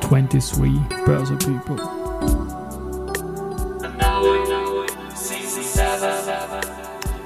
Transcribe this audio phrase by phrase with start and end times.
[0.00, 0.70] 23
[1.04, 1.78] Börse People.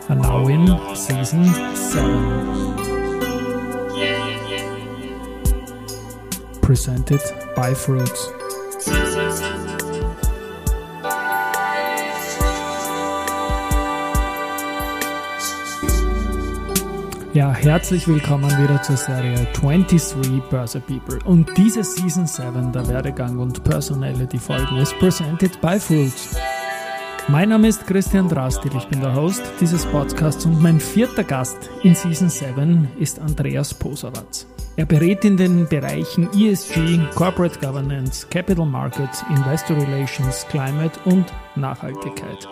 [0.08, 0.66] And now in
[0.96, 2.76] season 7.
[6.60, 7.20] Presented
[7.54, 8.35] by Fruits.
[17.36, 21.18] Ja, herzlich willkommen wieder zur Serie 23 Börse People.
[21.26, 26.34] Und diese Season 7 der Werdegang und Personality Folgen ist presented by Fruits.
[27.28, 31.68] Mein Name ist Christian Drastil, ich bin der Host dieses Podcasts und mein vierter Gast
[31.82, 34.46] in Season 7 ist Andreas Posawatz.
[34.76, 42.48] Er berät in den Bereichen ESG, Corporate Governance, Capital Markets, Investor Relations, Climate und Nachhaltigkeit.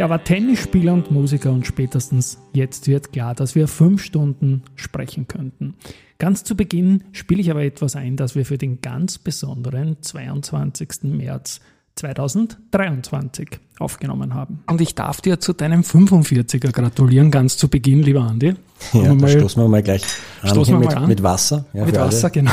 [0.00, 5.28] Er war Tennisspieler und Musiker und spätestens jetzt wird klar, dass wir fünf Stunden sprechen
[5.28, 5.74] könnten.
[6.16, 11.02] Ganz zu Beginn spiele ich aber etwas ein, das wir für den ganz besonderen 22.
[11.02, 11.60] März
[12.00, 14.62] 2023 aufgenommen haben.
[14.66, 18.54] Und ich darf dir zu deinem 45er gratulieren, ganz zu Beginn, lieber Andi.
[18.94, 20.02] Ja, da stoßen wir mal gleich
[20.40, 21.08] an, stoßen wir mit, mal an.
[21.08, 21.66] mit Wasser.
[21.74, 22.32] Ja, mit Wasser, alle.
[22.32, 22.52] genau.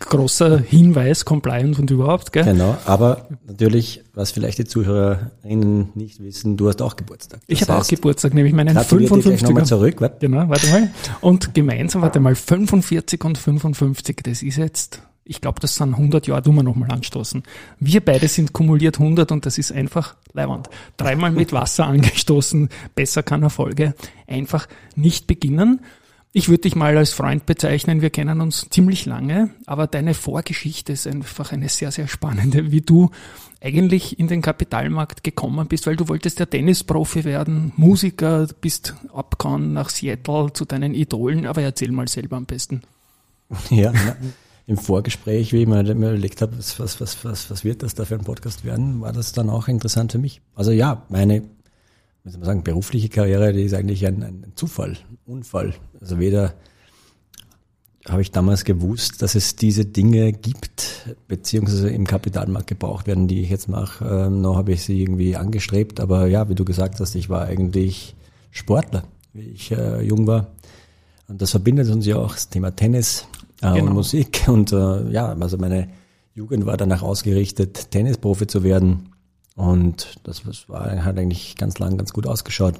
[0.00, 2.32] Großer Hinweis, Compliance und überhaupt.
[2.32, 2.44] Gell?
[2.44, 7.40] Genau, aber natürlich, was vielleicht die Zuhörerinnen nicht wissen, du hast auch Geburtstag.
[7.46, 9.44] Das ich habe auch Geburtstag, nämlich meinen 55er.
[9.44, 10.00] nochmal zurück.
[10.00, 10.16] Warte.
[10.26, 10.90] Genau, warte mal.
[11.20, 16.26] Und gemeinsam, warte mal, 45 und 55, das ist jetzt ich glaube, das sind 100
[16.26, 17.44] Jahre, tun wir nochmal anstoßen.
[17.78, 20.68] Wir beide sind kumuliert 100 und das ist einfach leiwand.
[20.96, 23.94] Dreimal mit Wasser angestoßen, besser kann Erfolge
[24.26, 25.82] einfach nicht beginnen.
[26.32, 30.92] Ich würde dich mal als Freund bezeichnen, wir kennen uns ziemlich lange, aber deine Vorgeschichte
[30.92, 33.10] ist einfach eine sehr, sehr spannende, wie du
[33.60, 39.74] eigentlich in den Kapitalmarkt gekommen bist, weil du wolltest ja Tennisprofi werden, Musiker, bist abgehauen
[39.74, 42.82] nach Seattle zu deinen Idolen, aber erzähl mal selber am besten.
[43.70, 43.92] Ja,
[44.70, 48.04] im Vorgespräch, wie ich mir überlegt habe, was, was, was, was, was wird das da
[48.04, 50.42] für ein Podcast werden, war das dann auch interessant für mich.
[50.54, 51.42] Also ja, meine,
[52.22, 55.74] wie soll man sagen, berufliche Karriere, die ist eigentlich ein, ein Zufall, Unfall.
[56.00, 56.54] Also weder
[58.08, 63.40] habe ich damals gewusst, dass es diese Dinge gibt, beziehungsweise im Kapitalmarkt gebraucht werden, die
[63.40, 64.04] ich jetzt mache.
[64.04, 67.46] Ähm, noch habe ich sie irgendwie angestrebt, aber ja, wie du gesagt hast, ich war
[67.46, 68.14] eigentlich
[68.52, 70.52] Sportler, wie ich äh, jung war.
[71.26, 73.26] Und das verbindet uns ja auch, das Thema Tennis
[73.62, 73.86] äh, genau.
[73.86, 74.44] und Musik.
[74.48, 75.88] Und äh, ja, also meine
[76.34, 79.10] Jugend war danach ausgerichtet, Tennisprofi zu werden.
[79.56, 82.76] Und das, war, hat eigentlich ganz lang ganz gut ausgeschaut.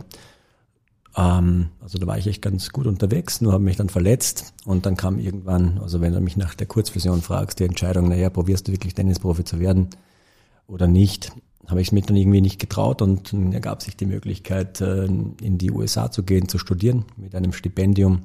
[1.16, 4.86] Ähm, also da war ich echt ganz gut unterwegs, nur habe mich dann verletzt und
[4.86, 8.68] dann kam irgendwann, also wenn du mich nach der Kurzversion fragst, die Entscheidung, naja, probierst
[8.68, 9.88] du wirklich Tennisprofi zu werden
[10.68, 11.32] oder nicht,
[11.66, 15.04] habe ich es mir dann irgendwie nicht getraut und dann ergab sich die Möglichkeit, äh,
[15.04, 18.20] in die USA zu gehen, zu studieren mit einem Stipendium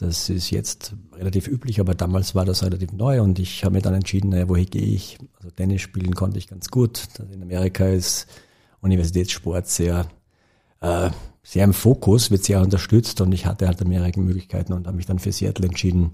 [0.00, 3.82] das ist jetzt relativ üblich, aber damals war das relativ neu und ich habe mir
[3.82, 5.18] dann entschieden, naja, woher gehe ich?
[5.36, 7.06] Also Tennis spielen konnte ich ganz gut.
[7.30, 8.26] In Amerika ist
[8.80, 10.06] Universitätssport sehr,
[10.80, 11.10] äh,
[11.42, 15.04] sehr im Fokus, wird sehr unterstützt und ich hatte halt mehrere Möglichkeiten und habe mich
[15.04, 16.12] dann für Seattle entschieden.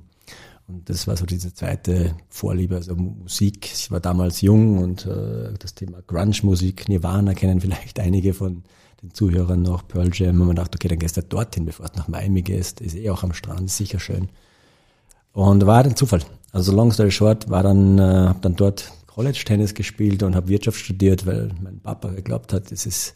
[0.66, 3.70] Und das war so diese zweite Vorliebe, also Musik.
[3.72, 8.64] Ich war damals jung und äh, das Thema Grunge-Musik, Nirvana kennen vielleicht einige von
[9.02, 11.86] den Zuhörern noch Pearl Jam und man dachte, okay, dann gehst du halt dorthin, bevor
[11.86, 14.28] du nach Miami gehst, ist eh auch am Strand, ist sicher schön.
[15.32, 16.22] Und war ein Zufall.
[16.52, 20.48] Also long story short, war dann, äh, habe dann dort College Tennis gespielt und habe
[20.48, 23.12] Wirtschaft studiert, weil mein Papa geglaubt hat, es ist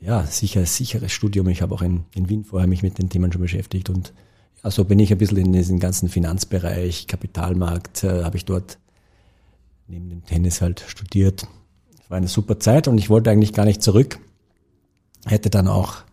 [0.00, 1.48] ja sicher sicheres Studium.
[1.48, 4.12] Ich habe auch in, in Wien vorher mich mit den Themen schon beschäftigt und
[4.62, 8.78] ja, so bin ich ein bisschen in diesen ganzen Finanzbereich, Kapitalmarkt, äh, habe ich dort
[9.88, 11.48] neben dem Tennis halt studiert.
[12.00, 14.20] Es war eine super Zeit und ich wollte eigentlich gar nicht zurück
[15.28, 16.04] hätte dann auch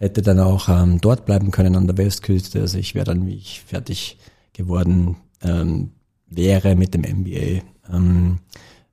[0.00, 2.60] hätte dann auch ähm, dort bleiben können an der Westküste.
[2.60, 4.16] Also ich wäre dann, wie ich fertig
[4.54, 5.90] geworden ähm,
[6.26, 8.38] wäre mit dem MBA, ähm,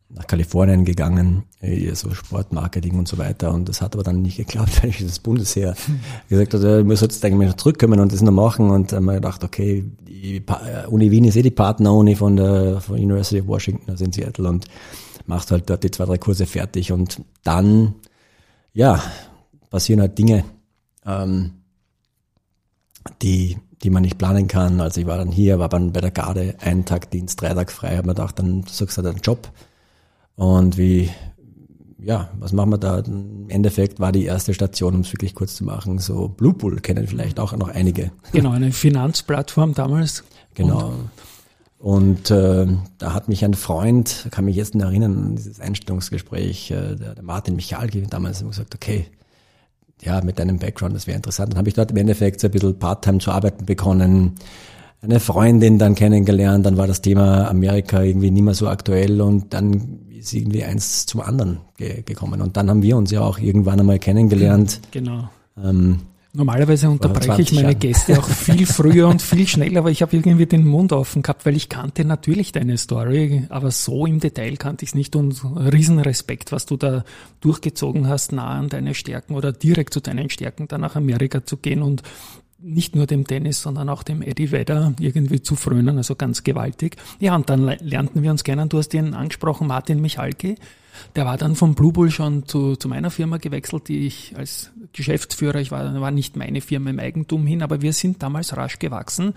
[0.09, 3.53] nach Kalifornien gegangen, äh, so Sportmarketing und so weiter.
[3.53, 5.99] Und das hat aber dann nicht geklappt, weil ich das Bundesheer hm.
[6.29, 8.69] gesagt hat, ich muss jetzt eigentlich noch zurückkommen und das noch machen.
[8.69, 12.35] Und dann habe ich gedacht, okay, die pa Uni Wien ist eh die Partner-Uni von
[12.35, 14.65] der von University of Washington, also in Seattle und
[15.25, 16.91] machst halt dort die zwei, drei Kurse fertig.
[16.91, 17.95] Und dann,
[18.73, 19.01] ja,
[19.69, 20.43] passieren halt Dinge,
[21.05, 21.51] ähm,
[23.21, 24.81] die, die man nicht planen kann.
[24.81, 27.71] Also ich war dann hier, war dann bei der Garde, einen Tag Dienst, drei Tage
[27.71, 29.49] frei, habe mir gedacht, dann suchst du halt einen Job.
[30.35, 31.09] Und wie,
[31.99, 32.99] ja, was machen wir da?
[32.99, 36.79] Im Endeffekt war die erste Station, um es wirklich kurz zu machen, so Blue Bull
[36.79, 38.11] kennen vielleicht auch noch einige.
[38.31, 40.23] Genau, eine Finanzplattform damals.
[40.53, 40.93] Genau.
[41.79, 42.67] Und, und äh,
[42.97, 47.23] da hat mich ein Freund, kann mich jetzt noch erinnern dieses Einstellungsgespräch, äh, der, der
[47.23, 49.07] Martin Michalki damals gesagt, okay,
[50.01, 51.53] ja, mit deinem Background, das wäre interessant.
[51.53, 54.35] Dann habe ich dort im Endeffekt so ein bisschen Part-Time zu arbeiten begonnen,
[55.01, 59.53] eine Freundin dann kennengelernt, dann war das Thema Amerika irgendwie nicht mehr so aktuell und
[59.53, 62.41] dann ist irgendwie eins zum anderen ge gekommen.
[62.41, 64.81] Und dann haben wir uns ja auch irgendwann einmal kennengelernt.
[64.91, 65.29] Genau.
[65.63, 65.99] Ähm,
[66.37, 67.79] Normalerweise unterbreche ich meine Jahren.
[67.79, 71.47] Gäste auch viel früher und viel schneller, aber ich habe irgendwie den Mund offen gehabt,
[71.47, 75.41] weil ich kannte natürlich deine Story, aber so im Detail kannte ich es nicht und
[75.43, 77.03] Riesenrespekt, was du da
[77.41, 81.57] durchgezogen hast, nah an deine Stärken oder direkt zu deinen Stärken, dann nach Amerika zu
[81.57, 82.03] gehen und
[82.59, 86.97] nicht nur dem Dennis, sondern auch dem Eddie Vedder irgendwie zu frönen, also ganz gewaltig.
[87.19, 88.69] Ja, und dann lernten wir uns kennen.
[88.69, 90.53] Du hast ihn angesprochen, Martin Michalke.
[91.15, 94.71] Der war dann vom Blue Bull schon zu, zu meiner Firma gewechselt, die ich als
[94.93, 98.79] Geschäftsführer, ich war, war nicht meine Firma im Eigentum hin, aber wir sind damals rasch
[98.79, 99.33] gewachsen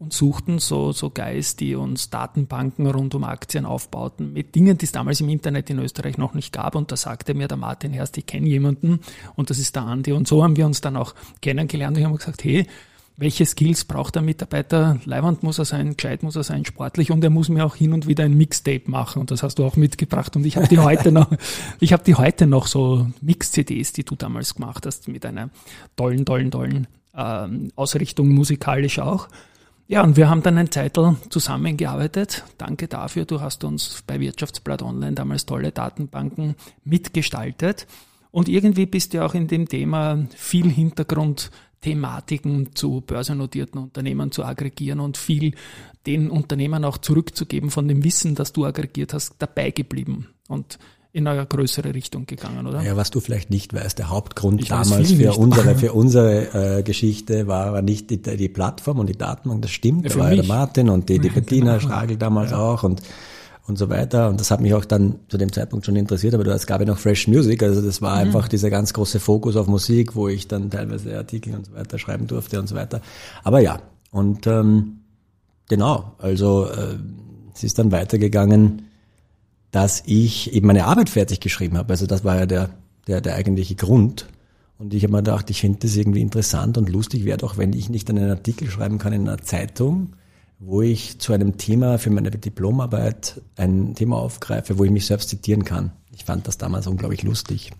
[0.00, 4.86] und suchten so, so Guys, die uns Datenbanken rund um Aktien aufbauten, mit Dingen, die
[4.86, 6.74] es damals im Internet in Österreich noch nicht gab.
[6.74, 9.00] Und da sagte mir der Martin Herst, ich kenne jemanden
[9.36, 10.12] und das ist der Andi.
[10.12, 12.66] Und so haben wir uns dann auch kennengelernt und haben gesagt, hey,
[13.20, 14.98] welche Skills braucht der Mitarbeiter?
[15.04, 17.92] Leibwand muss er sein, gescheit muss er sein, sportlich und er muss mir auch hin
[17.92, 20.78] und wieder ein Mixtape machen und das hast du auch mitgebracht und ich habe die
[20.80, 21.30] heute noch,
[21.80, 25.50] ich habe die heute noch so Mix-CDs, die du damals gemacht hast mit einer
[25.96, 29.28] tollen, tollen, tollen ähm, Ausrichtung musikalisch auch.
[29.86, 32.44] Ja, und wir haben dann ein Zeitl zusammengearbeitet.
[32.56, 33.24] Danke dafür.
[33.26, 37.86] Du hast uns bei Wirtschaftsblatt Online damals tolle Datenbanken mitgestaltet.
[38.30, 44.44] Und irgendwie bist du auch in dem Thema viel Hintergrund Thematiken zu börsennotierten Unternehmen zu
[44.44, 45.54] aggregieren und viel
[46.06, 50.78] den Unternehmen auch zurückzugeben von dem Wissen, das du aggregiert hast, dabei geblieben und
[51.12, 52.82] in eine größere Richtung gegangen, oder?
[52.82, 56.82] Ja, was du vielleicht nicht weißt, der Hauptgrund ich damals für unsere, für unsere äh,
[56.82, 60.30] Geschichte war, war nicht die, die Plattform und die Datenbank, das stimmt, ja, da war
[60.30, 61.88] ja der Martin und die, die Bettina genau.
[61.88, 62.58] Stragel damals ja.
[62.58, 63.02] auch und
[63.66, 64.28] und so weiter.
[64.28, 66.86] Und das hat mich auch dann zu dem Zeitpunkt schon interessiert, aber es gab ja
[66.86, 68.22] noch Fresh Music, also das war mhm.
[68.22, 71.98] einfach dieser ganz große Fokus auf Musik, wo ich dann teilweise Artikel und so weiter
[71.98, 73.00] schreiben durfte und so weiter.
[73.44, 73.80] Aber ja,
[74.10, 75.00] und ähm,
[75.68, 76.96] genau, also äh,
[77.54, 78.82] es ist dann weitergegangen,
[79.70, 81.92] dass ich eben meine Arbeit fertig geschrieben habe.
[81.92, 82.70] Also das war ja der,
[83.06, 84.28] der, der eigentliche Grund.
[84.78, 87.72] Und ich habe mir gedacht, ich finde das irgendwie interessant und lustig wäre doch, wenn
[87.72, 90.14] ich nicht einen Artikel schreiben kann in einer Zeitung,
[90.60, 95.30] wo ich zu einem Thema für meine Diplomarbeit ein Thema aufgreife, wo ich mich selbst
[95.30, 95.92] zitieren kann.
[96.14, 97.72] Ich fand das damals unglaublich lustig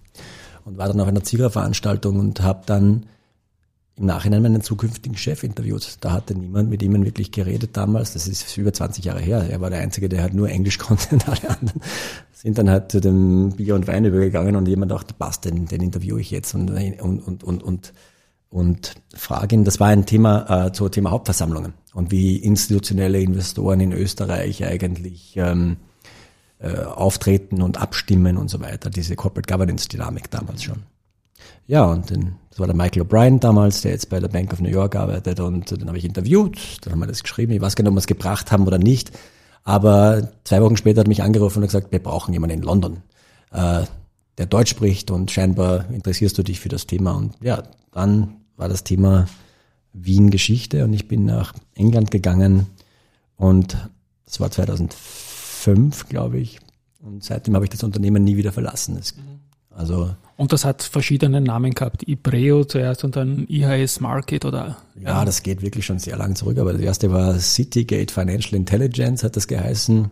[0.65, 3.05] und war dann auf einer Ziegerveranstaltung und habe dann
[3.97, 5.99] im Nachhinein meinen zukünftigen Chef interviewt.
[6.01, 8.15] Da hatte niemand mit ihm wirklich geredet damals.
[8.15, 9.47] Das ist über 20 Jahre her.
[9.51, 11.83] Er war der Einzige, der halt nur Englisch konnte und alle anderen
[12.33, 15.83] sind dann halt zu dem Bier und Wein übergegangen und jemand dachte, passt, den, den
[15.83, 17.93] interviewe ich jetzt und, und, und, und, und
[18.51, 23.81] und frage ihn, das war ein Thema äh, zum Thema Hauptversammlungen und wie institutionelle Investoren
[23.81, 25.77] in Österreich eigentlich ähm,
[26.59, 30.83] äh, auftreten und abstimmen und so weiter, diese Corporate Governance Dynamik damals schon.
[31.67, 34.61] Ja, und den, das war der Michael O'Brien damals, der jetzt bei der Bank of
[34.61, 37.77] New York arbeitet und den habe ich interviewt, dann haben wir das geschrieben, ich weiß
[37.77, 39.13] gar nicht, ob wir es gebracht haben oder nicht,
[39.63, 43.03] aber zwei Wochen später hat mich angerufen und gesagt, wir brauchen jemanden in London,
[43.53, 43.85] äh,
[44.37, 47.63] der Deutsch spricht und scheinbar interessierst du dich für das Thema und ja,
[47.93, 49.27] dann war das Thema
[49.93, 52.67] Wien Geschichte und ich bin nach England gegangen
[53.37, 53.77] und
[54.27, 56.61] das war 2005, glaube ich.
[57.01, 58.97] Und seitdem habe ich das Unternehmen nie wieder verlassen.
[58.99, 59.15] Es,
[59.71, 62.07] also und das hat verschiedene Namen gehabt.
[62.07, 64.79] Ibreo zuerst und dann IHS Market oder?
[64.95, 66.59] Ja, ja, das geht wirklich schon sehr lang zurück.
[66.59, 70.11] Aber das erste war Citygate Financial Intelligence, hat das geheißen.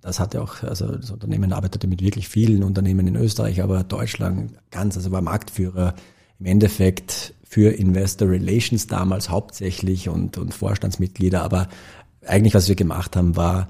[0.00, 4.52] Das hatte auch, also das Unternehmen arbeitete mit wirklich vielen Unternehmen in Österreich, aber Deutschland
[4.70, 5.94] ganz, also war Marktführer
[6.40, 11.42] im Endeffekt für Investor Relations damals hauptsächlich und, und Vorstandsmitglieder.
[11.42, 11.68] Aber
[12.26, 13.68] eigentlich, was wir gemacht haben, war,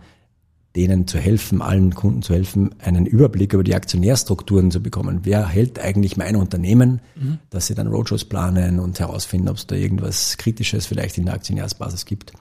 [0.77, 5.23] denen zu helfen, allen Kunden zu helfen, einen Überblick über die Aktionärstrukturen zu bekommen.
[5.25, 7.41] Wer hält eigentlich mein Unternehmen, mhm.
[7.51, 11.35] dass sie dann Roadshows planen und herausfinden, ob es da irgendwas Kritisches vielleicht in der
[11.35, 12.33] Aktionärsbasis gibt.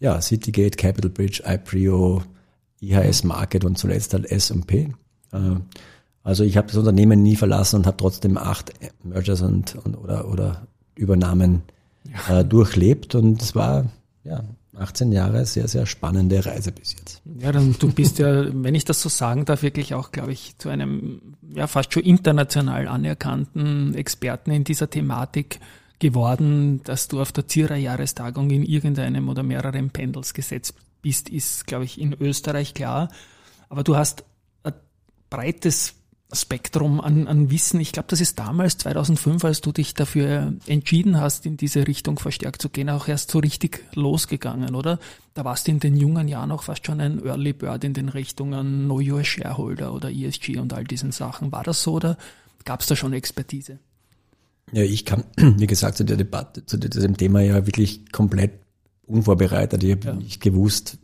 [0.00, 2.24] Ja, Citygate, Capital Bridge, IPRIO,
[2.80, 4.92] IHS Market und zuletzt halt S&P.
[5.32, 5.38] Äh,
[6.24, 8.72] also ich habe das Unternehmen nie verlassen und habe trotzdem acht
[9.04, 11.62] Mergers und, und oder, oder Übernahmen
[12.28, 12.40] ja.
[12.40, 13.86] äh, durchlebt und es war
[14.24, 14.44] ja
[14.76, 17.22] 18 Jahre sehr, sehr spannende Reise bis jetzt.
[17.38, 20.56] Ja, dann du bist ja, wenn ich das so sagen darf, wirklich auch, glaube ich,
[20.58, 25.60] zu einem ja fast schon international anerkannten Experten in dieser Thematik
[25.98, 31.66] geworden, dass du auf der Zierer Jahrestagung in irgendeinem oder mehreren Pendels gesetzt bist, ist,
[31.66, 33.10] glaube ich, in Österreich klar.
[33.68, 34.24] Aber du hast
[34.62, 34.72] ein
[35.28, 35.94] breites
[36.32, 37.80] Spektrum an, an Wissen.
[37.80, 42.18] Ich glaube, das ist damals, 2005, als du dich dafür entschieden hast, in diese Richtung
[42.18, 44.98] verstärkt zu gehen, auch erst so richtig losgegangen, oder?
[45.34, 48.08] Da warst du in den jungen Jahren auch fast schon ein Early Bird in den
[48.08, 51.52] Richtungen Know Your Shareholder oder ESG und all diesen Sachen.
[51.52, 52.16] War das so oder
[52.64, 53.78] gab es da schon Expertise?
[54.72, 58.52] Ja, ich kam, wie gesagt, zu der Debatte, zu diesem Thema ja wirklich komplett
[59.06, 59.82] unvorbereitet.
[59.82, 60.14] Ich habe ja.
[60.14, 60.98] nicht gewusst,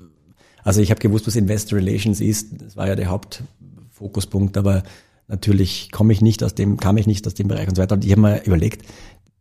[0.62, 2.60] also ich habe gewusst, was Investor Relations ist.
[2.60, 4.82] Das war ja der Hauptfokuspunkt, aber
[5.28, 7.94] natürlich komme ich nicht aus dem, kam ich nicht aus dem Bereich und so weiter.
[7.94, 8.86] Und ich habe mir überlegt,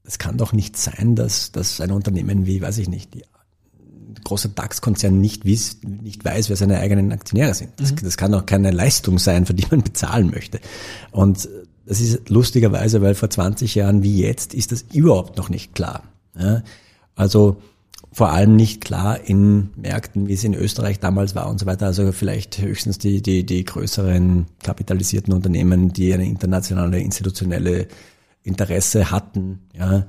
[0.03, 3.23] es kann doch nicht sein, dass, dass ein Unternehmen wie, weiß ich nicht, die
[4.23, 7.71] großer DAX-Konzern nicht, wiss, nicht weiß, wer seine eigenen Aktionäre sind.
[7.77, 7.97] Das, mhm.
[8.03, 10.59] das kann doch keine Leistung sein, für die man bezahlen möchte.
[11.11, 11.47] Und
[11.85, 16.03] das ist lustigerweise, weil vor 20 Jahren wie jetzt ist das überhaupt noch nicht klar.
[16.37, 16.63] Ja?
[17.15, 17.61] Also
[18.15, 21.87] vor allem nicht klar in Märkten, wie es in Österreich damals war und so weiter.
[21.87, 27.89] Also vielleicht höchstens die, die, die größeren kapitalisierten Unternehmen, die eine internationale, institutionelle
[28.41, 30.05] Interesse hatten, ja,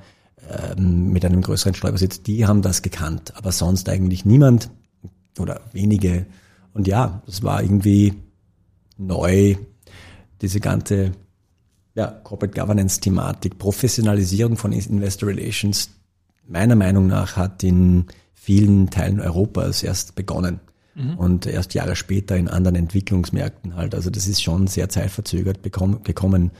[0.49, 4.71] ähm, mit einem größeren Steuerbesitz, die haben das gekannt, aber sonst eigentlich niemand
[5.37, 6.27] oder wenige.
[6.75, 8.15] Und ja, es war irgendwie
[8.99, 9.57] neu,
[10.43, 11.11] diese ganze
[11.97, 15.91] ja, Corporate Governance Thematik, Professionalisierung von Investor Relations,
[16.49, 20.61] meiner Meinung nach hat in vielen Teilen Europas erst begonnen
[20.95, 21.17] mhm.
[21.17, 23.95] und erst Jahre später in anderen Entwicklungsmärkten halt.
[23.95, 26.51] Also das ist schon sehr zeitverzögert gekommen,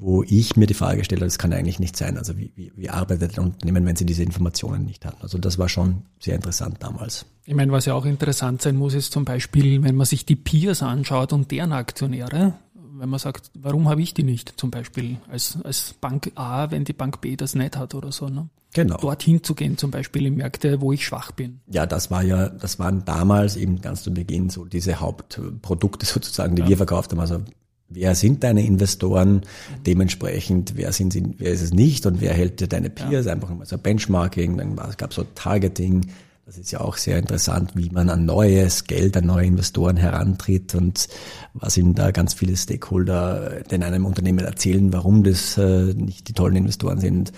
[0.00, 2.16] wo ich mir die Frage gestellt habe, das kann eigentlich nicht sein.
[2.16, 5.20] Also wie, wie, wie arbeitet ein Unternehmen, wenn sie diese Informationen nicht hatten?
[5.20, 7.26] Also das war schon sehr interessant damals.
[7.44, 10.36] Ich meine, was ja auch interessant sein muss, ist zum Beispiel, wenn man sich die
[10.36, 15.18] Peers anschaut und deren Aktionäre, wenn man sagt, warum habe ich die nicht zum Beispiel
[15.28, 18.28] als, als Bank A, wenn die Bank B das nicht hat oder so.
[18.28, 18.48] Ne?
[18.72, 18.96] Genau.
[18.98, 21.60] Dorthin zu gehen, zum Beispiel in Märkte, wo ich schwach bin.
[21.68, 26.54] Ja, das war ja, das waren damals eben ganz zu Beginn so diese Hauptprodukte sozusagen,
[26.54, 26.68] die ja.
[26.68, 27.20] wir verkauft haben.
[27.20, 27.42] Also
[27.88, 29.42] wer sind deine Investoren,
[29.86, 33.32] dementsprechend, wer sind sie, wer ist es nicht und wer hält dir deine Peers, ja.
[33.32, 36.06] einfach mal so Benchmarking, dann gab es so Targeting,
[36.46, 40.74] das ist ja auch sehr interessant, wie man an neues Geld, an neue Investoren herantritt
[40.74, 41.08] und
[41.54, 46.32] was ihm da ganz viele Stakeholder in einem Unternehmen erzählen, warum das äh, nicht die
[46.32, 47.32] tollen Investoren sind.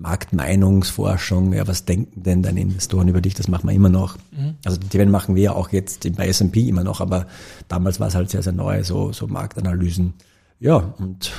[0.00, 3.34] Marktmeinungsforschung, ja, was denken denn deine Investoren über dich?
[3.34, 4.16] Das machen wir immer noch.
[4.32, 4.54] Mhm.
[4.64, 7.26] Also die machen wir ja auch jetzt bei S&P immer noch, aber
[7.68, 10.14] damals war es halt sehr, sehr neu, so, so Marktanalysen.
[10.58, 11.32] Ja, und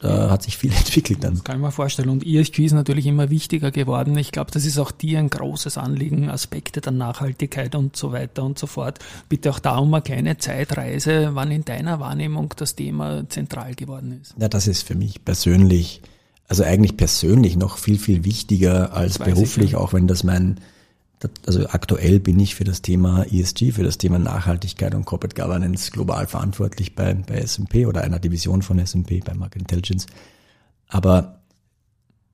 [0.00, 1.34] da hat sich viel entwickelt dann.
[1.34, 2.10] Das kann ich mir vorstellen.
[2.10, 4.16] Und ESG ist natürlich immer wichtiger geworden.
[4.18, 8.44] Ich glaube, das ist auch dir ein großes Anliegen, Aspekte der Nachhaltigkeit und so weiter
[8.44, 8.98] und so fort.
[9.28, 14.20] Bitte auch da um eine kleine Zeitreise, wann in deiner Wahrnehmung das Thema zentral geworden
[14.20, 14.34] ist.
[14.38, 16.02] Ja, das ist für mich persönlich,
[16.48, 20.60] also eigentlich persönlich noch viel, viel wichtiger als beruflich, auch wenn das mein
[21.46, 25.90] also aktuell bin ich für das Thema ESG, für das Thema Nachhaltigkeit und Corporate Governance
[25.90, 30.06] global verantwortlich bei, bei S&P oder einer Division von S&P bei Market Intelligence.
[30.86, 31.40] Aber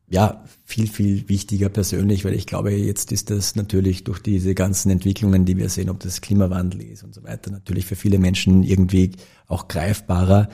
[0.09, 4.91] ja, viel, viel wichtiger persönlich, weil ich glaube, jetzt ist das natürlich durch diese ganzen
[4.91, 8.65] Entwicklungen, die wir sehen, ob das Klimawandel ist und so weiter, natürlich für viele Menschen
[8.65, 9.13] irgendwie
[9.47, 10.49] auch greifbarer.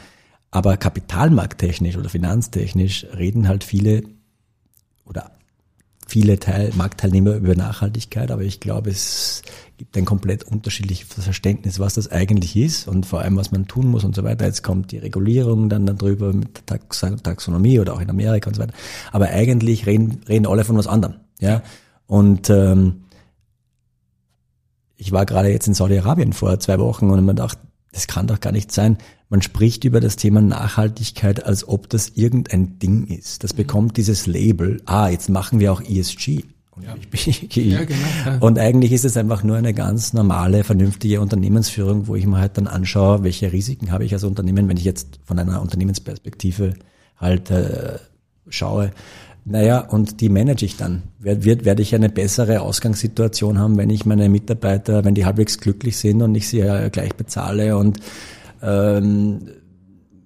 [0.51, 4.05] Aber kapitalmarkttechnisch oder finanztechnisch reden halt viele
[5.05, 5.33] oder
[6.07, 9.43] viele Teil, Marktteilnehmer über Nachhaltigkeit, aber ich glaube, es
[9.77, 13.89] gibt ein komplett unterschiedliches Verständnis, was das eigentlich ist und vor allem, was man tun
[13.89, 14.47] muss und so weiter.
[14.47, 16.79] Jetzt kommt die Regulierung dann darüber mit der
[17.23, 18.75] Taxonomie oder auch in Amerika und so weiter.
[19.11, 21.17] Aber eigentlich reden, reden alle von was anderem.
[21.41, 21.63] Ja.
[22.07, 23.03] Und ähm,
[24.97, 27.61] ich war gerade jetzt in Saudi-Arabien vor zwei Wochen und man dachte,
[27.97, 28.99] das kann doch gar nicht sein.
[29.31, 33.43] Man spricht über das Thema Nachhaltigkeit, als ob das irgendein Ding ist.
[33.43, 33.57] Das mhm.
[33.57, 36.45] bekommt dieses Label, ah, jetzt machen wir auch ESG.
[36.73, 36.95] Und, ja.
[37.63, 38.39] ja, genau, ja.
[38.41, 42.59] und eigentlich ist es einfach nur eine ganz normale, vernünftige Unternehmensführung, wo ich mir halt
[42.59, 46.75] dann anschaue, welche Risiken habe ich als Unternehmen, wenn ich jetzt von einer Unternehmensperspektive
[47.17, 47.99] halt äh,
[48.51, 48.91] schaue.
[49.49, 51.05] Naja, und die manage ich dann.
[51.21, 55.97] Wird, werde ich eine bessere Ausgangssituation haben, wenn ich meine Mitarbeiter, wenn die halbwegs glücklich
[55.99, 58.01] sind und ich sie ja gleich bezahle und
[58.61, 59.39] ähm,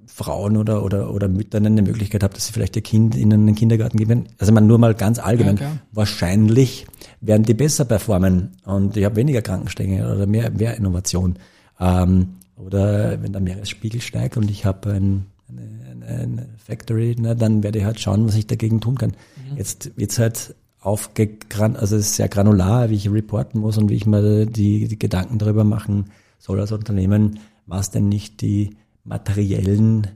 [0.06, 3.54] Frauen oder, oder, oder Müttern eine Möglichkeit habe, dass sie vielleicht ihr Kind in einen
[3.54, 4.24] Kindergarten geben.
[4.38, 5.58] Also man nur mal ganz allgemein.
[5.58, 6.86] Ja, wahrscheinlich
[7.20, 11.36] werden die besser performen und ich habe weniger Krankenstänge oder mehr, mehr Innovation.
[11.78, 17.62] Ähm, oder wenn der Meeresspiegel steigt und ich habe ein, eine, eine, Factory, na, dann
[17.62, 19.11] werde ich halt schauen, was ich dagegen tun kann.
[19.50, 19.57] Mhm.
[19.57, 23.97] Jetzt wird's halt aufgegran, also es ist sehr granular, wie ich reporten muss und wie
[23.97, 26.07] ich mir die, die Gedanken darüber machen
[26.38, 30.07] soll als Unternehmen, was denn nicht die materiellen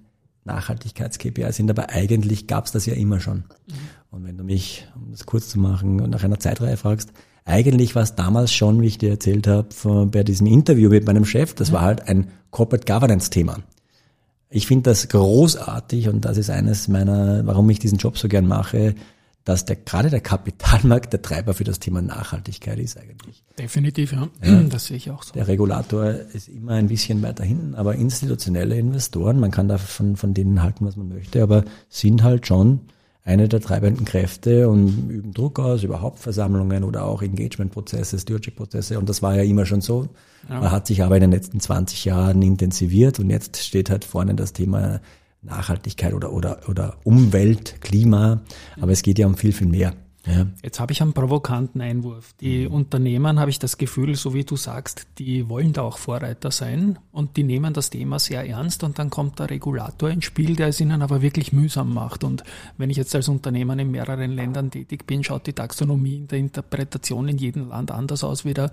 [0.45, 3.39] Nachhaltigkeits-KPI sind, aber eigentlich gab es das ja immer schon.
[3.39, 3.73] Mhm.
[4.11, 7.13] Und wenn du mich, um das kurz zu machen, nach einer Zeitreihe fragst,
[7.45, 9.69] eigentlich war es damals schon, wie ich dir erzählt habe,
[10.07, 11.75] bei diesem Interview mit meinem Chef, das mhm.
[11.75, 13.59] war halt ein Corporate Governance-Thema.
[14.55, 18.47] Ich finde das großartig und das ist eines meiner, warum ich diesen Job so gern
[18.47, 18.95] mache,
[19.43, 23.43] dass der, gerade der Kapitalmarkt der Treiber für das Thema Nachhaltigkeit ist eigentlich.
[23.59, 24.29] Definitiv, ja.
[24.45, 24.63] ja.
[24.71, 25.33] Das sehe ich auch so.
[25.33, 30.15] Der Regulator ist immer ein bisschen weiter hinten, aber institutionelle Investoren, man kann da von,
[30.15, 32.79] von denen halten, was man möchte, aber sind halt schon
[33.25, 38.99] eine der treibenden Kräfte und üben Druck aus über Hauptversammlungen oder auch Engagement-Prozesse, Stewardship-Prozesse.
[38.99, 40.09] Und das war ja immer schon so.
[40.49, 40.61] Ja.
[40.61, 44.35] Man hat sich aber in den letzten 20 Jahren intensiviert und jetzt steht halt vorne
[44.35, 45.01] das Thema
[45.41, 48.43] Nachhaltigkeit oder, oder, oder Umwelt, Klima.
[48.79, 49.95] Aber es geht ja um viel, viel mehr.
[50.27, 50.47] Ja.
[50.63, 52.35] Jetzt habe ich einen provokanten Einwurf.
[52.41, 52.75] Die mhm.
[52.75, 56.99] Unternehmen, habe ich das Gefühl, so wie du sagst, die wollen da auch Vorreiter sein
[57.13, 60.69] und die nehmen das Thema sehr ernst und dann kommt der Regulator ins Spiel, der
[60.69, 62.25] es ihnen aber wirklich mühsam macht.
[62.25, 62.43] Und
[62.79, 66.39] wenn ich jetzt als Unternehmen in mehreren Ländern tätig bin, schaut die Taxonomie in der
[66.39, 68.71] Interpretation in jedem Land anders aus wieder.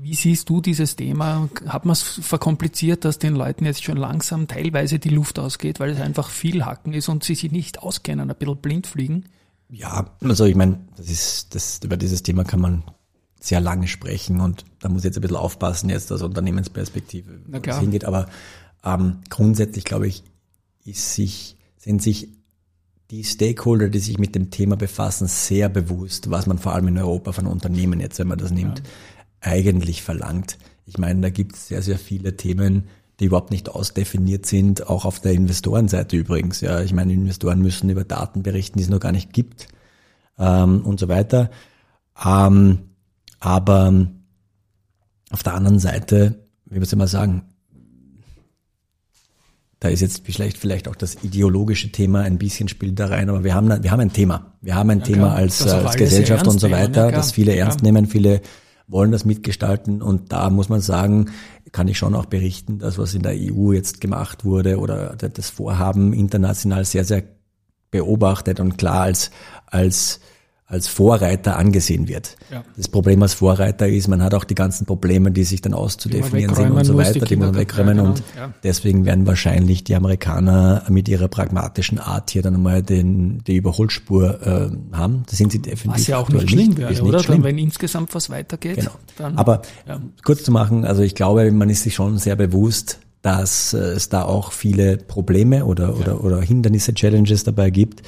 [0.00, 1.48] Wie siehst du dieses Thema?
[1.66, 5.90] Hat man es verkompliziert, dass den Leuten jetzt schon langsam teilweise die Luft ausgeht, weil
[5.90, 9.24] es einfach viel Hacken ist und sie sich nicht auskennen, ein bisschen blind fliegen?
[9.72, 12.84] Ja, also ich meine, das ist, das, über dieses Thema kann man
[13.40, 17.56] sehr lange sprechen und da muss ich jetzt ein bisschen aufpassen, jetzt aus Unternehmensperspektive, wo
[17.56, 18.04] es hingeht.
[18.04, 18.28] Aber
[18.84, 20.24] ähm, grundsätzlich glaube ich,
[20.84, 22.28] ist sich, sind sich
[23.10, 26.98] die Stakeholder, die sich mit dem Thema befassen, sehr bewusst, was man vor allem in
[26.98, 28.84] Europa von Unternehmen jetzt, wenn man das nimmt, ja.
[29.40, 30.58] eigentlich verlangt.
[30.84, 32.88] Ich meine, da gibt es sehr, sehr viele Themen,
[33.22, 36.60] die überhaupt nicht ausdefiniert sind, auch auf der Investorenseite übrigens.
[36.60, 39.68] Ja, ich meine, Investoren müssen über Daten berichten, die es noch gar nicht gibt
[40.40, 41.50] ähm, und so weiter.
[42.26, 42.80] Ähm,
[43.38, 43.94] aber
[45.30, 46.34] auf der anderen Seite,
[46.66, 47.42] wie wir es immer sagen,
[49.78, 53.44] da ist jetzt vielleicht, vielleicht auch das ideologische Thema ein bisschen spielt da rein, aber
[53.44, 54.56] wir haben, wir haben ein Thema.
[54.60, 57.54] Wir haben ein ja, Thema klar, als, als Gesellschaft und so weiter, ja, das viele
[57.54, 58.40] ernst nehmen, viele
[58.92, 60.02] wollen das mitgestalten.
[60.02, 61.30] Und da muss man sagen,
[61.72, 65.50] kann ich schon auch berichten, dass was in der EU jetzt gemacht wurde oder das
[65.50, 67.24] Vorhaben international sehr, sehr
[67.90, 69.30] beobachtet und klar als,
[69.66, 70.20] als
[70.72, 72.36] als Vorreiter angesehen wird.
[72.50, 72.64] Ja.
[72.78, 76.54] Das Problem als Vorreiter ist, man hat auch die ganzen Probleme, die sich dann auszudefinieren
[76.54, 77.96] sind und so weiter, die, die man wegräumen.
[77.98, 78.14] Ja, genau.
[78.14, 78.54] Und ja.
[78.62, 84.40] deswegen werden wahrscheinlich die Amerikaner mit ihrer pragmatischen Art hier dann einmal den, die Überholspur
[84.40, 85.24] äh, haben.
[85.28, 86.00] Das sind sie definitiv.
[86.00, 87.18] Was ja auch nicht schlimm wäre, nicht oder?
[87.18, 87.42] Schlimm.
[87.42, 88.76] Dann, wenn insgesamt was weitergeht.
[88.76, 88.92] Genau.
[89.18, 89.60] Dann, Aber
[90.24, 94.08] kurz zu machen, also ich glaube, man ist sich schon sehr bewusst, dass äh, es
[94.08, 98.02] da auch viele Probleme oder, oder, oder Hindernisse, Challenges dabei gibt.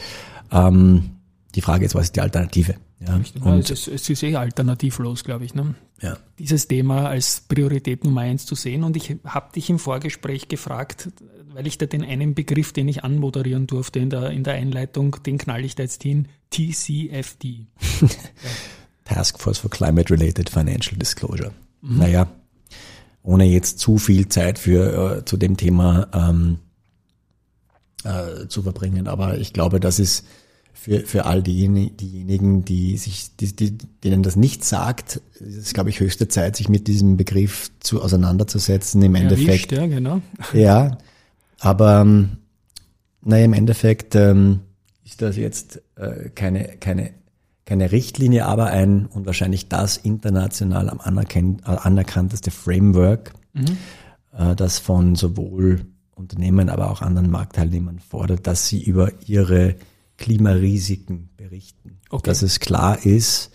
[0.50, 1.10] Ähm,
[1.54, 2.74] die Frage ist, was ist die Alternative?
[3.00, 5.74] Ja, und es, es ist eh alternativlos, glaube ich, ne?
[6.00, 6.16] ja.
[6.38, 8.84] dieses Thema als Priorität Nummer eins zu sehen.
[8.84, 11.10] Und ich habe dich im Vorgespräch gefragt,
[11.52, 15.16] weil ich da den einen Begriff, den ich anmoderieren durfte in der, in der Einleitung,
[15.24, 17.66] den knall ich da jetzt hin, TCFD.
[18.00, 18.08] ja.
[19.04, 21.52] Task Force for Climate Related Financial Disclosure.
[21.82, 21.98] Mhm.
[21.98, 22.26] Naja,
[23.22, 26.58] ohne jetzt zu viel Zeit für äh, zu dem Thema ähm,
[28.04, 30.26] äh, zu verbringen, aber ich glaube, das ist
[30.74, 35.72] für, für all diejenigen, diejenigen, die sich, die, die, denen das nicht sagt, ist es,
[35.72, 39.00] glaube ich, höchste Zeit, sich mit diesem Begriff zu auseinanderzusetzen.
[39.00, 39.72] Im Endeffekt.
[39.72, 40.20] Ja, genau.
[40.52, 40.98] Ja,
[41.60, 42.36] aber ähm,
[43.22, 44.60] naja, im Endeffekt ähm,
[45.04, 47.12] ist das jetzt äh, keine, keine,
[47.64, 53.78] keine Richtlinie, aber ein und wahrscheinlich das international am anerkannt, äh, anerkannteste Framework, mhm.
[54.36, 59.76] äh, das von sowohl Unternehmen, aber auch anderen Marktteilnehmern fordert, dass sie über ihre
[60.16, 61.98] Klimarisiken berichten.
[62.10, 62.22] Okay.
[62.24, 63.50] Dass es klar ist,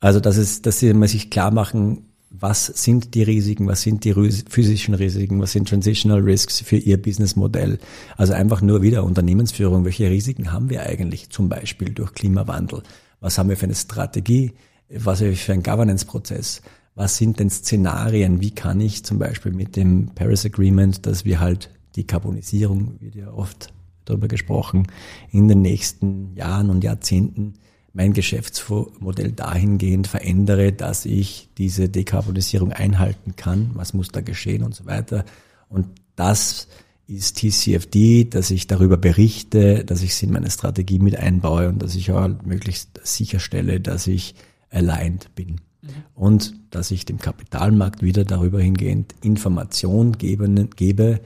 [0.00, 4.04] also dass es, dass sie mal sich klar machen, was sind die Risiken, was sind
[4.04, 7.78] die physischen Risiken, was sind Transitional Risks für ihr Businessmodell.
[8.16, 12.82] Also einfach nur wieder Unternehmensführung, welche Risiken haben wir eigentlich zum Beispiel durch Klimawandel?
[13.20, 14.52] Was haben wir für eine Strategie?
[14.88, 16.62] Was haben wir für einen Governance-Prozess?
[16.94, 18.40] Was sind denn Szenarien?
[18.40, 23.14] Wie kann ich zum Beispiel mit dem Paris Agreement, dass wir halt die Karbonisierung, wird
[23.14, 23.72] ja oft
[24.04, 24.86] darüber gesprochen,
[25.30, 27.54] in den nächsten Jahren und Jahrzehnten
[27.94, 33.72] mein Geschäftsmodell dahingehend verändere, dass ich diese Dekarbonisierung einhalten kann.
[33.74, 35.24] Was muss da geschehen und so weiter.
[35.68, 36.68] Und das
[37.06, 41.82] ist TCFD, dass ich darüber berichte, dass ich es in meine Strategie mit einbaue und
[41.82, 44.34] dass ich auch möglichst sicherstelle, dass ich
[44.70, 45.60] aligned bin.
[45.82, 45.88] Mhm.
[46.14, 51.20] Und dass ich dem Kapitalmarkt wieder darüber hingehend Information geben, gebe,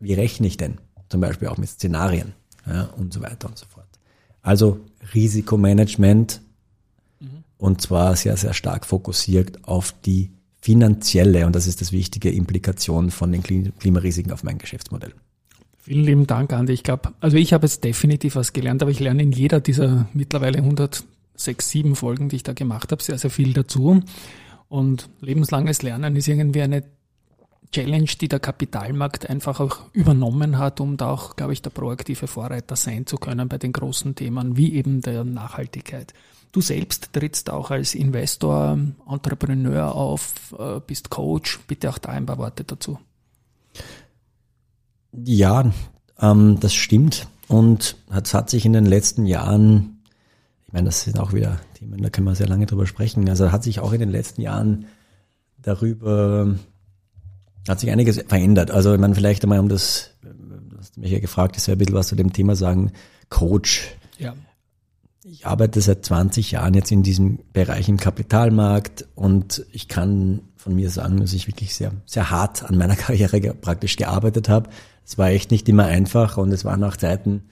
[0.00, 0.78] wie rechne ich denn?
[1.08, 2.32] Zum Beispiel auch mit Szenarien
[2.66, 3.86] ja, und so weiter und so fort.
[4.42, 4.80] Also
[5.14, 6.40] Risikomanagement
[7.20, 7.44] mhm.
[7.58, 13.12] und zwar sehr, sehr stark fokussiert auf die finanzielle, und das ist das wichtige, Implikation
[13.12, 15.14] von den Klimarisiken auf mein Geschäftsmodell.
[15.78, 16.72] Vielen lieben Dank, Andi.
[16.72, 20.08] Ich glaube, also ich habe jetzt definitiv was gelernt, aber ich lerne in jeder dieser
[20.12, 21.06] mittlerweile 106,
[21.70, 24.02] 7 Folgen, die ich da gemacht habe, sehr, sehr viel dazu.
[24.68, 26.82] Und lebenslanges Lernen ist irgendwie eine
[27.76, 32.26] Challenge, die der Kapitalmarkt einfach auch übernommen hat, um da auch, glaube ich, der proaktive
[32.26, 36.14] Vorreiter sein zu können bei den großen Themen wie eben der Nachhaltigkeit.
[36.52, 41.60] Du selbst trittst auch als Investor, Entrepreneur auf, äh, bist Coach.
[41.68, 42.98] Bitte auch da ein paar Worte dazu.
[45.12, 45.70] Ja,
[46.18, 47.28] ähm, das stimmt.
[47.48, 50.02] und es hat sich in den letzten Jahren,
[50.66, 53.52] ich meine, das sind auch wieder Themen, da können wir sehr lange drüber sprechen, also
[53.52, 54.86] hat sich auch in den letzten Jahren
[55.58, 56.56] darüber,
[57.68, 58.70] hat sich einiges verändert.
[58.70, 61.78] Also ich meine, vielleicht einmal um das, du hast mich ja gefragt, ich soll ein
[61.78, 62.92] bisschen was zu dem Thema sagen,
[63.28, 63.88] Coach.
[64.18, 64.34] Ja.
[65.24, 70.74] Ich arbeite seit 20 Jahren jetzt in diesem Bereich im Kapitalmarkt und ich kann von
[70.76, 74.70] mir sagen, dass ich wirklich sehr, sehr hart an meiner Karriere praktisch gearbeitet habe.
[75.04, 77.42] Es war echt nicht immer einfach und es waren auch Zeiten,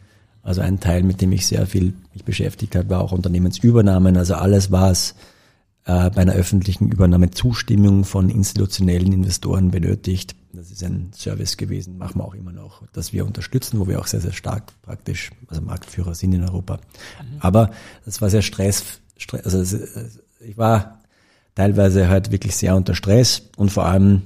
[0.43, 4.17] also ein Teil, mit dem ich sehr viel mich beschäftigt habe, war auch Unternehmensübernahmen.
[4.17, 5.15] Also alles, was
[5.87, 10.35] äh, bei einer öffentlichen Übernahme Zustimmung von institutionellen Investoren benötigt.
[10.53, 14.01] Das ist ein Service gewesen, machen wir auch immer noch, dass wir unterstützen, wo wir
[14.01, 16.77] auch sehr, sehr stark praktisch, also Marktführer sind in Europa.
[16.77, 17.39] Mhm.
[17.41, 17.71] Aber
[18.05, 19.79] das war sehr Stress, Stress also
[20.41, 21.01] ich war
[21.55, 24.23] teilweise halt wirklich sehr unter Stress und vor allem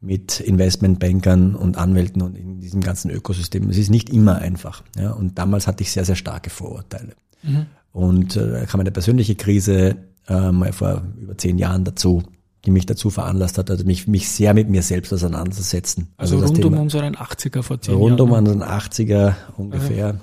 [0.00, 3.70] mit Investmentbankern und Anwälten und in diesem ganzen Ökosystem.
[3.70, 4.82] Es ist nicht immer einfach.
[4.96, 5.12] Ja?
[5.12, 7.14] Und damals hatte ich sehr, sehr starke Vorurteile.
[7.42, 7.66] Mhm.
[7.92, 9.96] Und äh, da kam eine persönliche Krise
[10.28, 12.22] äh, mal vor über zehn Jahren dazu,
[12.64, 16.08] die mich dazu veranlasst hat, also mich, mich sehr mit mir selbst auseinanderzusetzen.
[16.16, 18.30] Also, also rund Thema, um unseren 80er vor zehn rund Jahren.
[18.30, 20.20] Rund um unseren 80er ungefähr.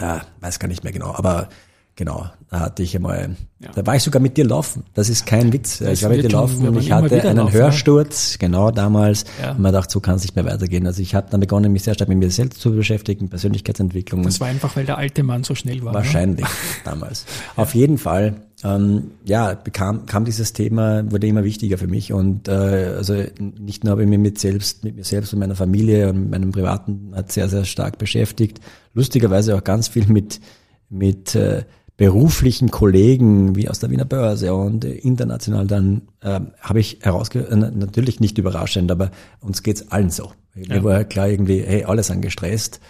[0.00, 0.16] Ja.
[0.16, 1.48] Äh, weiß gar nicht mehr genau, aber
[1.96, 3.70] Genau, da hatte ich einmal, ja.
[3.74, 4.84] da war ich sogar mit dir laufen.
[4.92, 5.78] Das ist kein Witz.
[5.78, 8.46] Das ich war mit dir laufen und ich hatte einen laufen, Hörsturz, ja.
[8.46, 9.24] genau damals.
[9.40, 9.52] Ja.
[9.52, 10.86] Und man dachte, so kann es nicht mehr weitergehen.
[10.86, 14.24] Also ich habe dann begonnen, mich sehr stark mit mir selbst zu beschäftigen, Persönlichkeitsentwicklung.
[14.24, 15.92] Das war einfach, weil der alte Mann so schnell war.
[15.92, 15.98] Ne?
[15.98, 16.50] Wahrscheinlich, ne?
[16.84, 17.24] damals.
[17.56, 22.12] Auf jeden Fall, ähm, ja, bekam, kam dieses Thema, wurde immer wichtiger für mich.
[22.12, 25.56] Und äh, also nicht nur habe ich mich mit selbst, mit mir selbst und meiner
[25.56, 28.60] Familie und meinem Privaten hat sehr, sehr stark beschäftigt.
[28.94, 30.40] Lustigerweise auch ganz viel mit,
[30.88, 31.64] mit äh,
[31.98, 37.56] beruflichen Kollegen wie aus der Wiener Börse und international, dann äh, habe ich herausgehört, äh,
[37.56, 40.32] natürlich nicht überraschend, aber uns geht's allen so.
[40.54, 40.76] Ja.
[40.76, 42.80] Mir war klar irgendwie, hey, alles angestresst.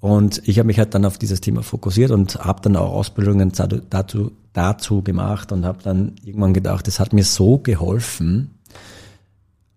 [0.00, 3.52] Und ich habe mich halt dann auf dieses Thema fokussiert und habe dann auch Ausbildungen
[3.88, 8.50] dazu, dazu gemacht und habe dann irgendwann gedacht, es hat mir so geholfen,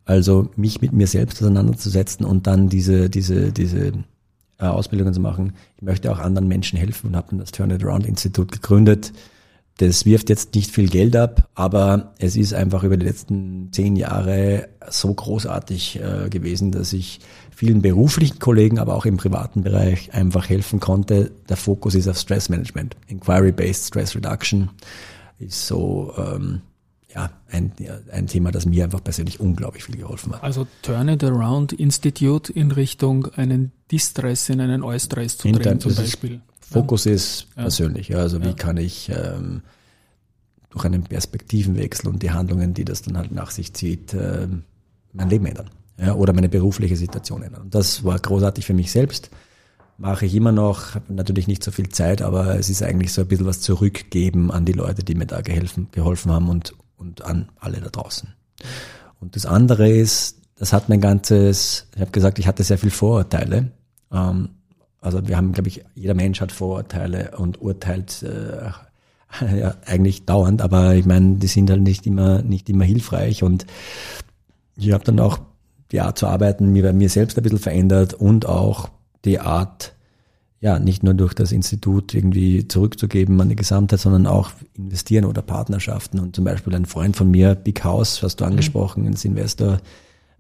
[0.04, 3.94] also mich mit mir selbst auseinanderzusetzen und dann diese, diese, diese
[4.60, 5.54] äh, Ausbildungen zu machen.
[5.78, 9.14] Ich möchte auch anderen Menschen helfen und habe dann das Turn It Around Institut gegründet.
[9.78, 13.98] Das wirft jetzt nicht viel Geld ab, aber es ist einfach über die letzten zehn
[13.98, 17.20] Jahre so großartig äh, gewesen, dass ich
[17.54, 21.32] vielen beruflichen Kollegen, aber auch im privaten Bereich einfach helfen konnte.
[21.50, 22.96] Der Fokus ist auf Stress Management.
[23.08, 24.70] Inquiry-Based Stress Reduction
[25.40, 26.62] ist so ähm,
[27.14, 27.72] ja, ein,
[28.12, 30.44] ein Thema, das mir einfach persönlich unglaublich viel geholfen hat.
[30.44, 35.96] Also Turn It Around Institute in Richtung einen Distress in einen Eustress zu drehen zum
[35.96, 36.42] Beispiel.
[36.70, 38.10] Fokus ist persönlich.
[38.10, 39.62] Ja, also wie kann ich ähm,
[40.70, 44.48] durch einen Perspektivenwechsel und die Handlungen, die das dann halt nach sich zieht, äh,
[45.14, 45.70] mein Leben ändern.
[45.98, 47.64] Ja, oder meine berufliche Situation ändern.
[47.64, 49.30] Und das war großartig für mich selbst.
[49.98, 53.28] Mache ich immer noch, natürlich nicht so viel Zeit, aber es ist eigentlich so ein
[53.28, 57.50] bisschen was zurückgeben an die Leute, die mir da geholfen, geholfen haben und und an
[57.60, 58.34] alle da draußen.
[59.20, 62.90] Und das andere ist, das hat mein ganzes, ich habe gesagt, ich hatte sehr viel
[62.90, 63.72] Vorurteile.
[64.12, 64.50] Ähm,
[65.06, 68.72] also wir haben, glaube ich, jeder Mensch hat Vorurteile und urteilt äh,
[69.60, 73.66] ja, eigentlich dauernd, aber ich meine, die sind halt nicht immer, nicht immer hilfreich und
[74.76, 75.40] ich habe dann auch
[75.92, 78.90] die Art zu arbeiten mir bei mir selbst ein bisschen verändert und auch
[79.24, 79.94] die Art,
[80.60, 85.42] ja, nicht nur durch das Institut irgendwie zurückzugeben an die Gesamtheit, sondern auch investieren oder
[85.42, 86.20] Partnerschaften.
[86.20, 88.52] Und zum Beispiel ein Freund von mir, Big House, hast du mhm.
[88.52, 89.10] angesprochen, mhm.
[89.10, 89.80] ein Investor,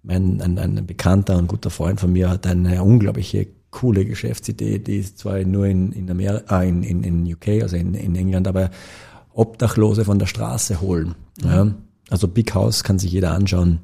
[0.04, 4.98] mein, ein, ein bekannter und guter Freund von mir hat eine unglaubliche coole Geschäftsidee, die
[4.98, 8.48] ist zwar nur in, in Amerika, äh, in, in, in UK, also in, in England,
[8.48, 8.72] aber
[9.34, 11.14] Obdachlose von der Straße holen.
[11.44, 11.48] Mhm.
[11.48, 11.76] Ja.
[12.10, 13.80] Also Big House kann sich jeder anschauen.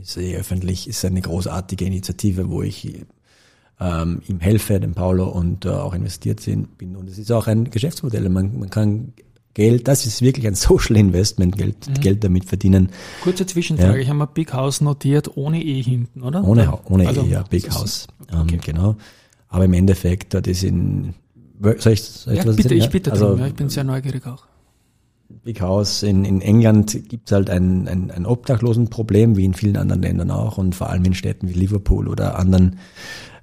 [0.00, 3.04] Ist eh öffentlich, ist eine großartige Initiative, wo ich
[3.80, 6.94] ähm, ihm helfe, dem Paulo, und äh, auch investiert sind, bin.
[6.94, 8.28] Und es ist auch ein Geschäftsmodell.
[8.28, 9.12] Man, man kann
[9.54, 11.94] Geld, das ist wirklich ein Social Investment, Geld, mhm.
[11.94, 12.90] Geld damit verdienen.
[13.22, 13.98] Kurze Zwischenfrage, ja.
[13.98, 16.44] ich habe mal Big House notiert, ohne E hinten, oder?
[16.44, 18.58] Ohne, ohne also, E, ja, Big House, ähm, okay.
[18.64, 18.96] genau.
[19.48, 21.14] Aber im Endeffekt, das ist in,
[21.60, 23.84] soll ich, soll ich ja, was bitte, ich bitte also, drum, ja, ich bin sehr
[23.84, 24.44] neugierig auch.
[25.44, 29.76] Big House in, in England gibt es halt ein, ein, ein Obdachlosenproblem, wie in vielen
[29.76, 32.78] anderen Ländern auch und vor allem in Städten wie Liverpool oder anderen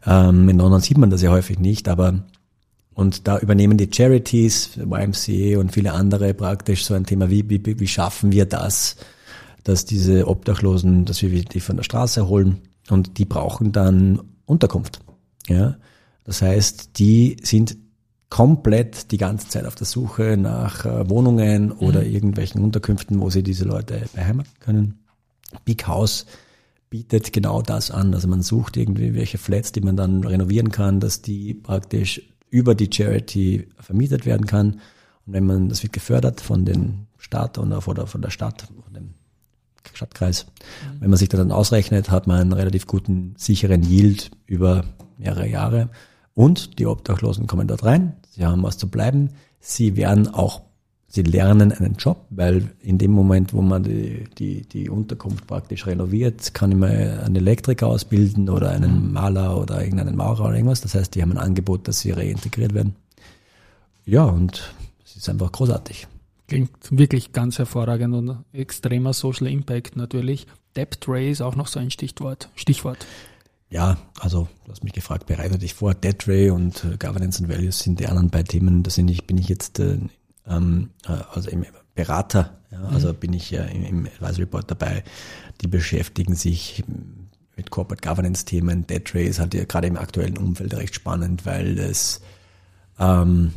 [0.06, 2.24] ähm, in London sieht man das ja häufig nicht, aber
[2.98, 7.80] und da übernehmen die Charities, YMCA und viele andere praktisch so ein Thema, wie, wie,
[7.80, 8.96] wie schaffen wir das,
[9.64, 12.58] dass diese Obdachlosen, dass wir die von der Straße holen
[12.90, 15.00] und die brauchen dann Unterkunft.
[15.48, 15.78] Ja,
[16.24, 17.78] das heißt, die sind
[18.30, 22.12] komplett die ganze Zeit auf der Suche nach äh, Wohnungen oder mhm.
[22.12, 25.06] irgendwelchen Unterkünften, wo sie diese Leute beheimaten können.
[25.66, 26.26] Big House
[26.90, 28.16] bietet genau das an.
[28.16, 32.76] Also man sucht irgendwie welche Flats, die man dann renovieren kann, dass die praktisch über
[32.76, 34.82] die Charity vermietet werden kann.
[35.26, 38.94] Und wenn man, das wird gefördert von den Staat und oder von der Stadt, von
[38.94, 39.14] dem
[39.94, 40.46] Stadtkreis.
[40.46, 41.02] Mhm.
[41.02, 44.86] Wenn man sich da dann ausrechnet, hat man einen relativ guten, sicheren Yield über
[45.18, 45.90] mehrere Jahre.
[46.34, 50.62] Und die Obdachlosen kommen dort rein, sie haben was zu bleiben, sie werden auch,
[51.08, 55.88] sie lernen einen Job, weil in dem Moment, wo man die, die, die Unterkunft praktisch
[55.88, 59.14] renoviert, kann ich mal einen Elektriker ausbilden oder einen mhm.
[59.14, 60.82] Maler oder irgendeinen Maurer oder irgendwas.
[60.82, 62.96] Das heißt, die haben ein Angebot, dass sie reintegriert werden.
[64.06, 64.74] Ja, und
[65.06, 66.08] es ist einfach großartig.
[66.48, 70.48] Klingt wirklich ganz hervorragend und extremer Social Impact natürlich.
[70.78, 72.50] Debt Ray ist auch noch so ein Stichwort.
[72.56, 73.06] Stichwort.
[73.70, 75.94] Ja, also du hast mich gefragt, bereite dich vor.
[75.94, 78.84] Debt Ray und äh, Governance and Values sind die anderen beiden Themen.
[78.84, 79.98] Da sind ich, bin ich jetzt äh,
[80.50, 82.86] ähm, äh, also im Berater, ja, mhm.
[82.88, 85.04] also bin ich ja im, im Advisory Board dabei.
[85.62, 86.84] Die beschäftigen sich
[87.56, 88.86] mit Corporate Governance Themen.
[88.86, 92.22] Debt Ray ist halt ja gerade im aktuellen Umfeld recht spannend, weil es
[93.00, 93.54] ähm,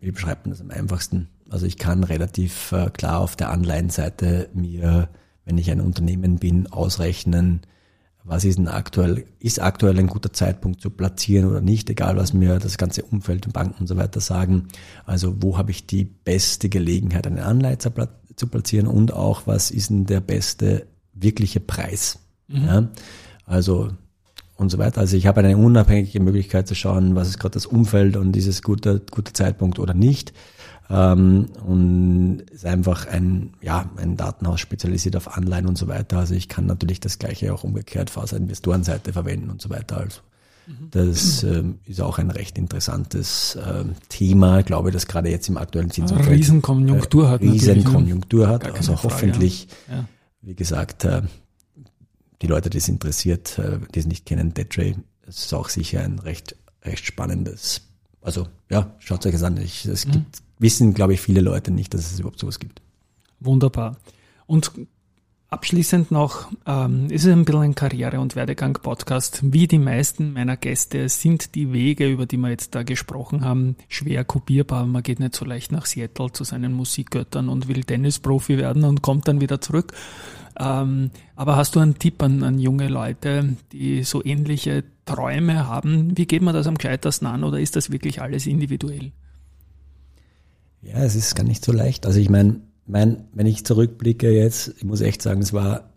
[0.00, 1.28] wie beschreibt man das am einfachsten?
[1.50, 5.08] Also ich kann relativ äh, klar auf der Anleihenseite mir,
[5.44, 7.62] wenn ich ein Unternehmen bin, ausrechnen,
[8.28, 12.34] was ist denn aktuell, ist aktuell ein guter Zeitpunkt zu platzieren oder nicht, egal was
[12.34, 14.68] mir das ganze Umfeld und Banken und so weiter sagen.
[15.06, 17.90] Also wo habe ich die beste Gelegenheit, eine Anleihe zu
[18.46, 22.18] platzieren und auch was ist denn der beste wirkliche Preis.
[22.48, 22.64] Mhm.
[22.64, 22.88] Ja?
[23.46, 23.90] Also
[24.56, 25.00] und so weiter.
[25.00, 28.48] Also ich habe eine unabhängige Möglichkeit zu schauen, was ist gerade das Umfeld und ist
[28.48, 30.32] es guter, guter Zeitpunkt oder nicht.
[30.90, 36.18] Ähm, und ist einfach ein, ja, ein Datenhaus spezialisiert auf Anleihen und so weiter.
[36.18, 39.98] Also ich kann natürlich das gleiche auch umgekehrt auf der Investorenseite verwenden und so weiter.
[39.98, 40.20] Also
[40.66, 40.88] mhm.
[40.90, 44.60] das ähm, ist auch ein recht interessantes ähm, Thema.
[44.60, 47.40] Ich glaube, dass gerade jetzt im aktuellen Zinsumfeld Riesenkonjunktur äh, hat.
[47.42, 48.64] Riesenkonjunktur hat.
[48.74, 50.06] Also hoffentlich, ja.
[50.40, 51.20] wie gesagt, äh,
[52.40, 54.96] die Leute, die es interessiert, äh, die es nicht kennen, Deadray,
[55.26, 57.82] es ist auch sicher ein recht, recht spannendes.
[58.22, 59.58] Also ja, schaut euch das an.
[59.58, 60.12] Ich, es mhm.
[60.12, 62.82] gibt, wissen, glaube ich, viele Leute nicht, dass es überhaupt sowas gibt.
[63.40, 63.96] Wunderbar.
[64.46, 64.72] Und
[65.50, 69.40] Abschließend noch, ähm, ist es ein bisschen ein Karriere- und Werdegang-Podcast.
[69.50, 73.76] Wie die meisten meiner Gäste sind die Wege, über die wir jetzt da gesprochen haben,
[73.88, 74.84] schwer kopierbar.
[74.84, 79.00] Man geht nicht so leicht nach Seattle zu seinen Musikgöttern und will Tennisprofi werden und
[79.00, 79.94] kommt dann wieder zurück.
[80.60, 86.14] Ähm, aber hast du einen Tipp an, an junge Leute, die so ähnliche Träume haben?
[86.18, 89.12] Wie geht man das am gescheitersten an oder ist das wirklich alles individuell?
[90.82, 92.06] Ja, es ist gar nicht so leicht.
[92.06, 95.90] Also ich meine, mein, wenn ich zurückblicke jetzt, ich muss echt sagen, es war,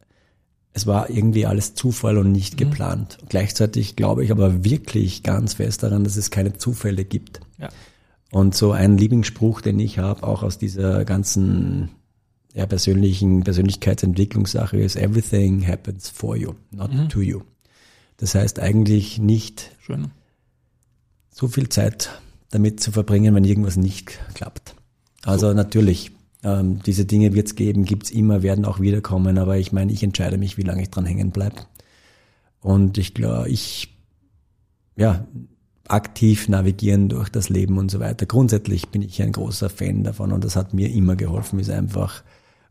[0.73, 2.69] es war irgendwie alles Zufall und nicht mhm.
[2.69, 3.17] geplant.
[3.29, 7.39] Gleichzeitig glaube ich aber wirklich ganz fest daran, dass es keine Zufälle gibt.
[7.57, 7.69] Ja.
[8.31, 11.89] Und so ein Lieblingsspruch, den ich habe, auch aus dieser ganzen
[12.53, 17.09] ja, persönlichen Persönlichkeitsentwicklungssache ist everything happens for you, not mhm.
[17.09, 17.41] to you.
[18.17, 20.11] Das heißt eigentlich nicht Schön.
[21.33, 24.75] so viel Zeit damit zu verbringen, wenn irgendwas nicht klappt.
[25.23, 25.53] Also so.
[25.53, 26.11] natürlich,
[26.43, 29.91] ähm, diese Dinge wird es geben, gibt es immer, werden auch wiederkommen, aber ich meine,
[29.91, 31.61] ich entscheide mich, wie lange ich dran hängen bleibe.
[32.61, 33.95] Und ich glaube, ich,
[34.95, 35.25] ja,
[35.87, 38.25] aktiv navigieren durch das Leben und so weiter.
[38.25, 42.23] Grundsätzlich bin ich ein großer Fan davon und das hat mir immer geholfen, ist einfach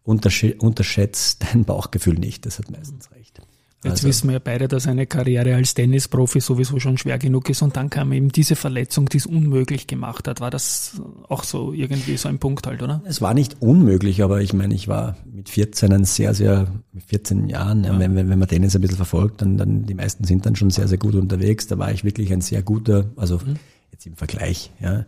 [0.04, 3.40] unterschätzt dein Bauchgefühl nicht, das hat meistens recht.
[3.82, 4.08] Jetzt also.
[4.08, 7.76] wissen wir ja beide, dass eine Karriere als Tennisprofi sowieso schon schwer genug ist und
[7.76, 10.40] dann kam eben diese Verletzung, die es unmöglich gemacht hat.
[10.40, 13.00] War das auch so irgendwie so ein Punkt halt, oder?
[13.06, 17.04] Es war nicht unmöglich, aber ich meine, ich war mit 14 ein sehr, sehr, mit
[17.04, 17.98] 14 Jahren, ja.
[17.98, 20.68] wenn, wenn, wenn man Tennis ein bisschen verfolgt, dann, dann die meisten sind dann schon
[20.68, 21.66] sehr, sehr gut unterwegs.
[21.66, 23.56] Da war ich wirklich ein sehr guter, also mhm.
[23.92, 25.06] jetzt im Vergleich, ja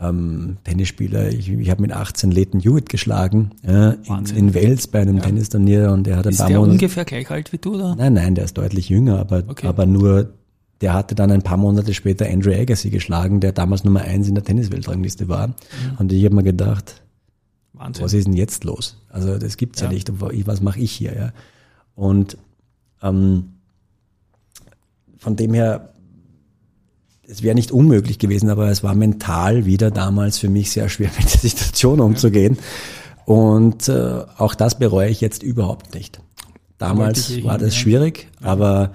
[0.00, 1.28] ähm, Tennisspieler.
[1.28, 5.22] Ich, ich habe mit 18 Leighton Hewitt geschlagen ja, in, in, Wales bei einem ja.
[5.22, 6.72] Tennisturnier und der hat ein ist paar der Monate.
[6.72, 7.94] ungefähr gleich alt wie du, oder?
[7.96, 9.66] Nein, nein, der ist deutlich jünger, aber, okay.
[9.66, 10.32] aber nur
[10.80, 14.34] der hatte dann ein paar Monate später Andrew Agassi geschlagen, der damals Nummer eins in
[14.34, 15.48] der Tennisweltrangliste war.
[15.48, 15.54] Mhm.
[15.98, 17.02] Und ich habe mir gedacht,
[17.74, 18.04] Wahnsinn.
[18.04, 18.96] was ist denn jetzt los?
[19.10, 20.10] Also das gibt's ja, ja nicht.
[20.46, 21.14] Was mache ich hier?
[21.14, 21.32] Ja?
[21.94, 22.38] Und
[23.02, 23.50] ähm,
[25.18, 25.92] von dem her
[27.30, 31.10] es wäre nicht unmöglich gewesen, aber es war mental wieder damals für mich sehr schwer,
[31.18, 32.58] mit der Situation umzugehen.
[33.24, 36.20] Und äh, auch das bereue ich jetzt überhaupt nicht.
[36.78, 38.94] Damals war das schwierig, aber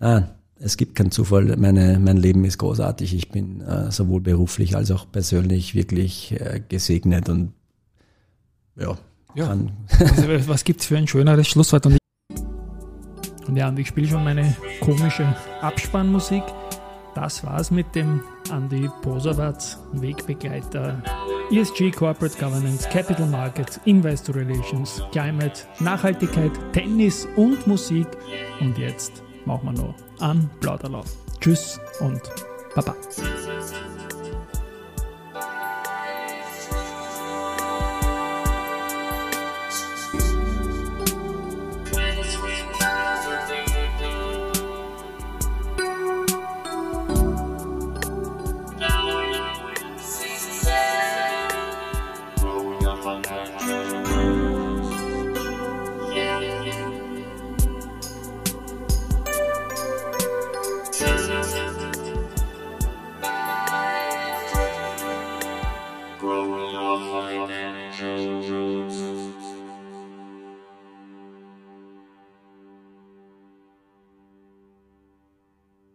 [0.00, 0.22] ah,
[0.58, 1.54] es gibt keinen Zufall.
[1.58, 3.14] Meine, mein Leben ist großartig.
[3.14, 7.52] Ich bin äh, sowohl beruflich als auch persönlich wirklich äh, gesegnet und
[8.76, 8.96] ja.
[9.34, 9.46] ja.
[9.48, 9.72] Kann.
[10.00, 11.84] Also, was gibt's für ein schöneres Schlusswort?
[11.86, 11.98] Und,
[13.46, 16.42] und ja, und ich spiele schon meine komische Abspannmusik.
[17.14, 21.02] Das war's mit dem Andi Posawatz Wegbegleiter
[21.50, 28.06] ESG, Corporate Governance, Capital Markets, Investor Relations, Climate, Nachhaltigkeit, Tennis und Musik.
[28.60, 31.06] Und jetzt machen wir noch einen Plauderlauf.
[31.40, 32.22] Tschüss und
[32.74, 32.94] Baba.